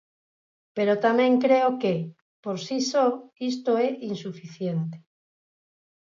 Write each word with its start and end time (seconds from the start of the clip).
Pero 0.75 0.93
tamén 1.05 1.33
creo 1.45 1.69
que, 1.81 1.95
por 2.43 2.57
si 2.67 2.77
só, 2.91 3.07
isto 3.51 3.71
é 3.85 3.87
insuficiente. 4.11 4.97